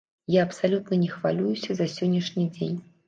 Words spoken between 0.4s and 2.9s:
абсалютна не хвалююся за сённяшні дзень.